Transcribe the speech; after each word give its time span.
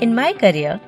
In 0.00 0.12
my 0.12 0.32
career, 0.32 0.80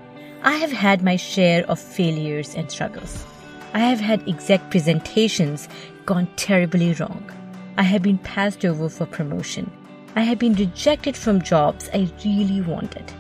I 0.43 0.57
have 0.57 0.73
had 0.73 1.05
my 1.05 1.15
share 1.15 1.65
of 1.71 1.79
failures 1.79 2.57
and 2.57 2.69
struggles. 2.69 3.25
I 3.73 3.79
have 3.79 4.01
had 4.01 4.29
exec 4.29 4.69
presentations 4.69 5.69
gone 6.05 6.27
terribly 6.35 6.93
wrong. 6.95 7.31
I 7.79 7.85
have 7.85 8.03
been 8.03 8.19
passed 8.19 8.65
over 8.65 8.89
for 8.89 9.07
promotion. 9.07 9.71
I 10.17 10.23
have 10.23 10.41
been 10.41 10.55
rejected 10.55 11.17
from 11.17 11.41
jobs 11.41 11.89
I 11.95 12.11
really 12.25 12.63
wanted. 12.63 13.13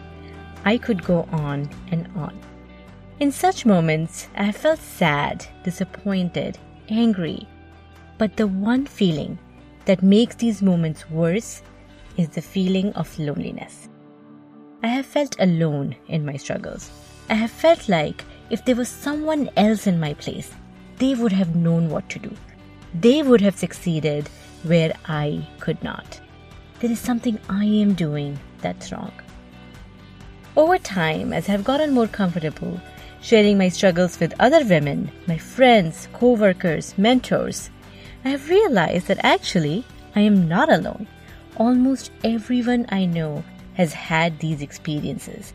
I 0.65 0.77
could 0.77 1.05
go 1.05 1.29
on 1.31 1.71
and 1.93 2.09
on. 2.17 2.37
In 3.21 3.31
such 3.31 3.65
moments, 3.65 4.27
I 4.37 4.51
felt 4.51 4.81
sad, 4.81 5.47
disappointed, 5.63 6.59
angry. 6.89 7.47
But 8.19 8.37
the 8.37 8.49
one 8.49 8.87
feeling 8.87 9.39
that 9.85 10.03
makes 10.03 10.35
these 10.35 10.63
moments 10.63 11.09
worse 11.09 11.63
is 12.17 12.31
the 12.31 12.43
feeling 12.43 12.93
of 12.95 13.17
loneliness. 13.21 13.89
I 14.83 14.89
have 14.89 15.07
felt 15.07 15.37
alone 15.39 15.97
in 16.09 16.25
my 16.25 16.37
struggles. 16.37 16.91
I 17.31 17.35
have 17.35 17.51
felt 17.51 17.89
like 17.89 18.25
if 18.51 18.65
there 18.65 18.77
was 18.77 18.89
someone 18.89 19.51
else 19.57 19.87
in 19.87 19.99
my 19.99 20.15
place, 20.15 20.51
they 20.99 21.15
would 21.15 21.33
have 21.33 21.57
known 21.57 21.89
what 21.89 22.09
to 22.11 22.19
do. 22.19 22.33
They 22.95 23.23
would 23.23 23.41
have 23.41 23.57
succeeded 23.57 24.29
where 24.63 24.93
I 25.07 25.47
could 25.61 25.83
not. 25.83 26.21
There 26.81 26.91
is 26.91 27.01
something 27.01 27.39
I 27.49 27.65
am 27.65 27.95
doing 27.95 28.39
that's 28.61 28.93
wrong. 28.93 29.13
Over 30.57 30.79
time, 30.79 31.33
as 31.33 31.49
I've 31.49 31.65
gotten 31.65 31.93
more 31.93 32.07
comfortable 32.07 32.81
sharing 33.21 33.59
my 33.59 33.69
struggles 33.69 34.21
with 34.21 34.39
other 34.39 34.65
women, 34.65 35.11
my 35.27 35.39
friends, 35.39 36.07
co 36.13 36.35
workers, 36.35 36.97
mentors, 36.97 37.71
I 38.25 38.31
have 38.31 38.49
realized 38.49 39.09
that 39.09 39.25
actually 39.25 39.85
I 40.15 40.21
am 40.21 40.49
not 40.49 40.73
alone. 40.73 41.07
Almost 41.57 42.11
everyone 42.25 42.87
I 42.91 43.07
know 43.07 43.43
has 43.77 43.93
had 43.93 44.39
these 44.39 44.63
experiences, 44.63 45.53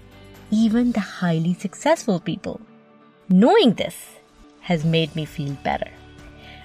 even 0.52 0.92
the 0.92 1.00
highly 1.00 1.54
successful 1.54 2.20
people. 2.20 2.62
Knowing 3.30 3.74
this 3.74 3.98
has 4.62 4.86
made 4.86 5.16
me 5.16 5.26
feel 5.26 5.54
better. 5.64 5.90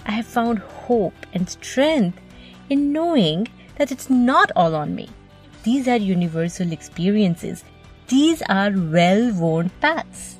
I 0.05 0.13
have 0.13 0.27
found 0.27 0.59
hope 0.59 1.27
and 1.33 1.49
strength 1.49 2.21
in 2.69 2.93
knowing 2.93 3.49
that 3.77 3.91
it's 3.91 4.11
not 4.11 4.53
all 4.55 4.75
on 4.75 4.95
me. 4.95 5.09
These 5.63 5.89
are 5.89 5.97
universal 5.97 6.73
experiences. 6.73 7.65
These 8.09 8.43
are 8.49 8.71
well 8.71 9.33
worn 9.33 9.71
paths. 9.81 10.37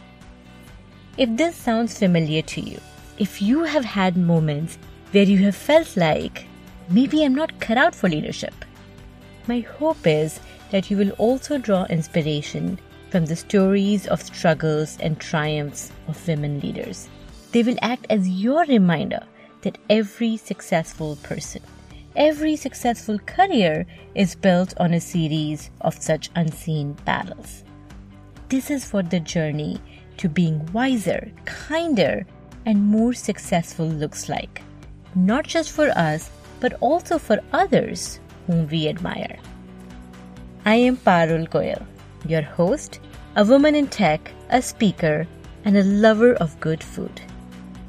If 1.17 1.37
this 1.37 1.57
sounds 1.57 1.99
familiar 1.99 2.43
to 2.43 2.61
you, 2.61 2.79
if 3.19 3.41
you 3.41 3.65
have 3.65 3.85
had 3.85 4.17
moments 4.17 4.79
where 5.13 5.25
you 5.25 5.39
have 5.39 5.57
felt 5.57 5.97
like 5.97 6.47
maybe 6.91 7.25
I'm 7.25 7.35
not 7.35 7.59
cut 7.59 7.79
out 7.79 7.95
for 7.95 8.09
leadership, 8.09 8.55
my 9.49 9.61
hope 9.61 10.07
is 10.07 10.41
that 10.71 10.91
you 10.91 10.97
will 10.97 11.11
also 11.13 11.59
draw 11.59 11.85
inspiration 11.85 12.79
from 13.11 13.27
the 13.27 13.37
stories 13.37 14.07
of 14.07 14.23
struggles 14.23 14.99
and 15.01 15.19
triumphs 15.19 15.93
of 16.09 16.29
women 16.29 16.61
leaders. 16.61 17.09
They 17.53 17.63
will 17.63 17.79
act 17.83 18.07
as 18.11 18.29
your 18.29 18.65
reminder 18.65 19.23
that 19.63 19.79
every 19.89 20.37
successful 20.37 21.17
person, 21.23 21.63
every 22.15 22.57
successful 22.57 23.19
career 23.21 23.87
is 24.15 24.35
built 24.35 24.75
on 24.79 24.95
a 24.95 25.01
series 25.01 25.71
of 25.81 26.01
such 26.03 26.31
unseen 26.35 26.93
battles. 27.05 27.65
This 28.49 28.71
is 28.71 28.93
what 28.93 29.11
the 29.11 29.21
journey 29.21 29.81
to 30.19 30.29
being 30.29 30.65
wiser, 30.73 31.31
kinder, 31.45 32.27
and 32.65 32.83
more 32.83 33.13
successful 33.13 33.87
looks 33.87 34.29
like, 34.29 34.63
not 35.15 35.47
just 35.47 35.71
for 35.71 35.91
us, 35.91 36.31
but 36.61 36.75
also 36.81 37.19
for 37.19 37.39
others 37.53 38.19
whom 38.47 38.67
we 38.69 38.89
admire. 38.89 39.39
I 40.69 40.75
am 40.75 40.97
Parul 40.97 41.49
Goyal, 41.49 41.87
your 42.27 42.43
host, 42.43 42.99
a 43.37 43.45
woman 43.45 43.77
in 43.77 43.87
tech, 43.87 44.33
a 44.51 44.61
speaker, 44.61 45.25
and 45.65 45.77
a 45.77 45.85
lover 45.85 46.35
of 46.35 46.59
good 46.59 46.83
food. 46.83 47.21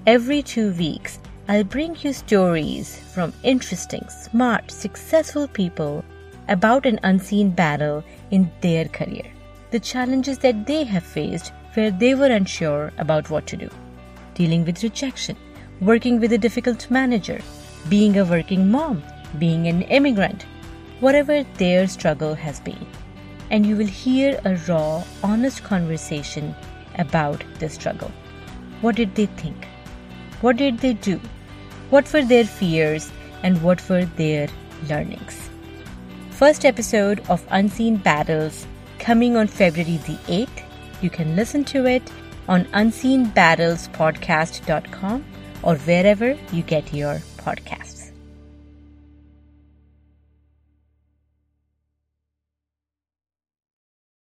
Every 0.06 0.44
two 0.44 0.72
weeks, 0.74 1.18
I'll 1.48 1.64
bring 1.64 1.98
you 2.02 2.14
stories 2.14 3.00
from 3.16 3.34
interesting, 3.42 4.08
smart, 4.10 4.70
successful 4.70 5.48
people 5.48 6.06
about 6.50 6.86
an 6.86 7.00
unseen 7.02 7.50
battle 7.50 8.04
in 8.30 8.52
their 8.62 8.86
career, 8.86 9.26
the 9.72 9.80
challenges 9.80 10.38
that 10.38 10.68
they 10.68 10.84
have 10.84 11.04
faced 11.04 11.52
where 11.74 11.90
they 11.90 12.14
were 12.14 12.28
unsure 12.28 12.94
about 13.00 13.32
what 13.32 13.48
to 13.48 13.58
do, 13.58 13.70
dealing 14.36 14.64
with 14.66 14.84
rejection, 14.84 15.36
working 15.82 16.20
with 16.20 16.32
a 16.32 16.38
difficult 16.38 16.92
manager, 16.92 17.42
being 17.90 18.20
a 18.20 18.24
working 18.26 18.70
mom, 18.70 19.02
being 19.40 19.68
an 19.68 19.82
immigrant, 19.82 20.46
whatever 21.00 21.44
their 21.58 21.88
struggle 21.88 22.35
has 22.35 22.59
been. 22.59 22.85
And 23.50 23.66
you 23.66 23.78
will 23.78 23.88
hear 23.88 24.40
a 24.46 24.56
raw, 24.68 25.03
honest 25.24 25.63
conversation 25.63 26.53
about 26.97 27.44
the 27.59 27.69
struggle. 27.69 28.12
What 28.81 28.96
did 28.96 29.16
they 29.16 29.28
think? 29.28 29.68
What 30.41 30.57
did 30.57 30.80
they 30.80 30.94
do? 30.94 31.22
What 31.90 32.12
were 32.13 32.24
their 32.24 32.46
fears 32.46 33.12
and 33.44 33.62
what 33.63 33.88
were 33.90 34.06
their 34.06 34.47
learnings? 34.90 35.50
First 36.31 36.66
episode 36.66 37.22
of 37.30 37.46
Unseen 37.50 37.97
Battles 37.97 38.66
coming 39.00 39.38
on 39.38 39.47
February 39.47 39.97
the 39.97 40.18
8th. 40.28 40.63
You 41.02 41.09
can 41.09 41.36
listen 41.36 41.66
to 41.66 41.86
it 41.86 42.03
on 42.47 42.63
unseenbattlespodcast.com 42.66 45.25
or 45.63 45.75
wherever 45.78 46.38
you 46.52 46.63
get 46.63 46.94
your 46.94 47.16
podcast. 47.38 47.87